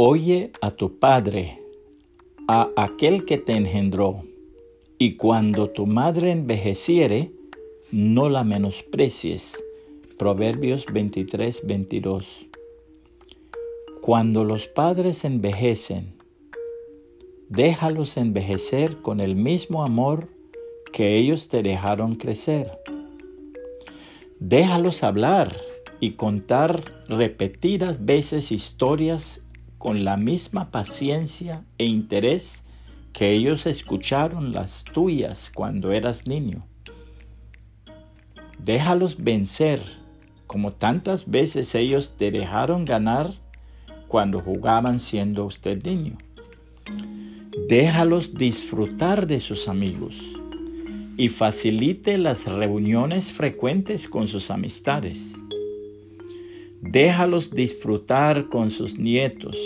Oye 0.00 0.52
a 0.60 0.70
tu 0.70 1.00
padre, 1.00 1.60
a 2.46 2.70
aquel 2.76 3.24
que 3.24 3.36
te 3.36 3.56
engendró, 3.56 4.22
y 4.96 5.16
cuando 5.16 5.70
tu 5.70 5.86
madre 5.86 6.30
envejeciere, 6.30 7.32
no 7.90 8.28
la 8.28 8.44
menosprecies. 8.44 9.60
Proverbios 10.16 10.86
23, 10.86 11.66
22. 11.66 12.46
Cuando 14.00 14.44
los 14.44 14.68
padres 14.68 15.24
envejecen, 15.24 16.14
déjalos 17.48 18.18
envejecer 18.18 18.98
con 19.02 19.18
el 19.18 19.34
mismo 19.34 19.82
amor 19.82 20.28
que 20.92 21.16
ellos 21.16 21.48
te 21.48 21.64
dejaron 21.64 22.14
crecer. 22.14 22.70
Déjalos 24.38 25.02
hablar 25.02 25.60
y 25.98 26.12
contar 26.12 26.84
repetidas 27.08 28.04
veces 28.04 28.52
historias 28.52 29.42
con 29.78 30.04
la 30.04 30.16
misma 30.16 30.70
paciencia 30.70 31.64
e 31.78 31.86
interés 31.86 32.64
que 33.12 33.32
ellos 33.32 33.66
escucharon 33.66 34.52
las 34.52 34.84
tuyas 34.84 35.50
cuando 35.54 35.92
eras 35.92 36.26
niño. 36.26 36.66
Déjalos 38.58 39.16
vencer 39.16 39.82
como 40.46 40.72
tantas 40.72 41.30
veces 41.30 41.74
ellos 41.74 42.16
te 42.16 42.30
dejaron 42.30 42.84
ganar 42.84 43.32
cuando 44.08 44.40
jugaban 44.40 44.98
siendo 44.98 45.44
usted 45.44 45.82
niño. 45.84 46.16
Déjalos 47.68 48.34
disfrutar 48.34 49.26
de 49.26 49.40
sus 49.40 49.68
amigos 49.68 50.16
y 51.16 51.28
facilite 51.28 52.16
las 52.16 52.46
reuniones 52.46 53.32
frecuentes 53.32 54.08
con 54.08 54.26
sus 54.26 54.50
amistades. 54.50 55.34
Déjalos 56.90 57.50
disfrutar 57.50 58.48
con 58.48 58.70
sus 58.70 58.98
nietos. 58.98 59.58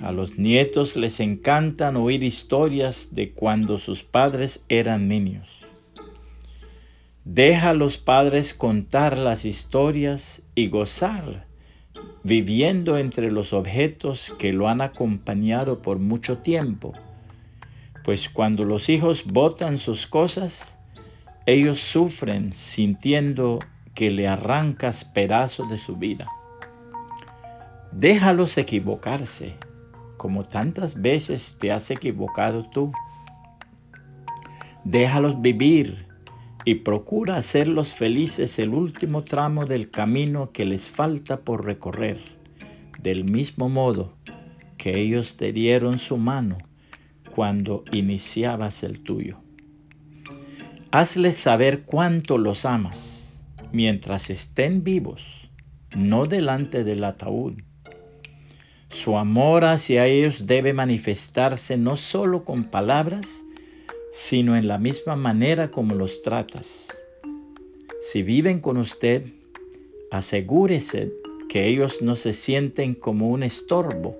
A 0.00 0.12
los 0.12 0.38
nietos 0.38 0.94
les 0.94 1.18
encantan 1.18 1.96
oír 1.96 2.22
historias 2.22 3.16
de 3.16 3.32
cuando 3.32 3.80
sus 3.80 4.04
padres 4.04 4.64
eran 4.68 5.08
niños. 5.08 5.66
Deja 7.24 7.70
a 7.70 7.74
los 7.74 7.98
padres 7.98 8.54
contar 8.54 9.18
las 9.18 9.44
historias 9.44 10.42
y 10.54 10.68
gozar 10.68 11.48
viviendo 12.22 12.96
entre 12.96 13.32
los 13.32 13.52
objetos 13.52 14.32
que 14.38 14.52
lo 14.52 14.68
han 14.68 14.82
acompañado 14.82 15.82
por 15.82 15.98
mucho 15.98 16.38
tiempo. 16.38 16.92
Pues 18.04 18.28
cuando 18.28 18.64
los 18.64 18.88
hijos 18.88 19.24
botan 19.24 19.78
sus 19.78 20.06
cosas, 20.06 20.78
ellos 21.44 21.80
sufren 21.80 22.52
sintiendo 22.52 23.58
que 23.98 24.12
le 24.12 24.28
arrancas 24.28 25.04
pedazos 25.04 25.68
de 25.68 25.76
su 25.76 25.96
vida. 25.96 26.28
Déjalos 27.90 28.56
equivocarse, 28.56 29.56
como 30.16 30.44
tantas 30.44 31.02
veces 31.02 31.58
te 31.58 31.72
has 31.72 31.90
equivocado 31.90 32.70
tú. 32.70 32.92
Déjalos 34.84 35.42
vivir 35.42 36.06
y 36.64 36.76
procura 36.76 37.38
hacerlos 37.38 37.92
felices 37.92 38.60
el 38.60 38.68
último 38.68 39.24
tramo 39.24 39.66
del 39.66 39.90
camino 39.90 40.52
que 40.52 40.64
les 40.64 40.88
falta 40.88 41.40
por 41.40 41.64
recorrer, 41.64 42.20
del 43.00 43.24
mismo 43.24 43.68
modo 43.68 44.14
que 44.76 44.96
ellos 44.96 45.36
te 45.36 45.52
dieron 45.52 45.98
su 45.98 46.18
mano 46.18 46.58
cuando 47.34 47.82
iniciabas 47.90 48.84
el 48.84 49.00
tuyo. 49.00 49.40
Hazles 50.92 51.36
saber 51.36 51.82
cuánto 51.82 52.38
los 52.38 52.64
amas 52.64 53.17
mientras 53.72 54.30
estén 54.30 54.84
vivos, 54.84 55.50
no 55.96 56.26
delante 56.26 56.84
del 56.84 57.04
ataúd. 57.04 57.54
Su 58.90 59.16
amor 59.16 59.64
hacia 59.64 60.06
ellos 60.06 60.46
debe 60.46 60.72
manifestarse 60.72 61.76
no 61.76 61.96
solo 61.96 62.44
con 62.44 62.64
palabras, 62.64 63.44
sino 64.12 64.56
en 64.56 64.66
la 64.66 64.78
misma 64.78 65.16
manera 65.16 65.70
como 65.70 65.94
los 65.94 66.22
tratas. 66.22 66.88
Si 68.00 68.22
viven 68.22 68.60
con 68.60 68.76
usted, 68.78 69.24
asegúrese 70.10 71.12
que 71.48 71.66
ellos 71.66 72.02
no 72.02 72.16
se 72.16 72.34
sienten 72.34 72.94
como 72.94 73.28
un 73.28 73.42
estorbo, 73.42 74.16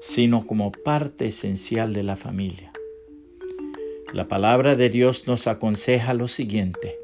sino 0.00 0.46
como 0.46 0.72
parte 0.72 1.26
esencial 1.26 1.92
de 1.92 2.02
la 2.02 2.16
familia. 2.16 2.72
La 4.12 4.28
palabra 4.28 4.74
de 4.74 4.90
Dios 4.90 5.26
nos 5.26 5.46
aconseja 5.46 6.12
lo 6.12 6.28
siguiente. 6.28 7.01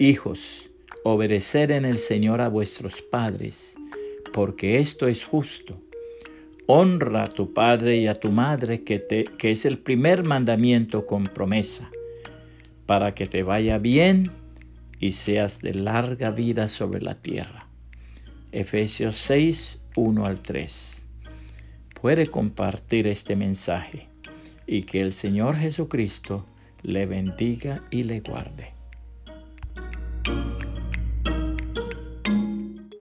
Hijos, 0.00 0.70
obedecer 1.04 1.70
en 1.70 1.84
el 1.84 1.98
Señor 1.98 2.40
a 2.40 2.48
vuestros 2.48 3.02
padres, 3.02 3.74
porque 4.32 4.78
esto 4.78 5.06
es 5.08 5.24
justo 5.24 5.78
honra 6.64 7.24
a 7.24 7.28
tu 7.28 7.52
padre 7.52 7.98
y 7.98 8.06
a 8.06 8.14
tu 8.14 8.30
madre, 8.30 8.82
que, 8.82 9.04
que 9.36 9.50
es 9.50 9.66
el 9.66 9.78
primer 9.78 10.24
mandamiento 10.24 11.04
con 11.04 11.24
promesa, 11.24 11.90
para 12.86 13.12
que 13.12 13.26
te 13.26 13.42
vaya 13.42 13.76
bien 13.76 14.30
y 15.00 15.12
seas 15.12 15.60
de 15.60 15.74
larga 15.74 16.30
vida 16.30 16.68
sobre 16.68 17.02
la 17.02 17.16
tierra. 17.16 17.66
Efesios 18.52 19.16
6, 19.16 19.84
1 19.96 20.24
al 20.24 20.40
3. 20.40 21.06
Puede 22.00 22.26
compartir 22.28 23.06
este 23.06 23.36
mensaje 23.36 24.08
y 24.66 24.84
que 24.84 25.02
el 25.02 25.12
Señor 25.12 25.56
Jesucristo 25.56 26.46
le 26.82 27.04
bendiga 27.04 27.82
y 27.90 28.04
le 28.04 28.20
guarde. 28.20 28.79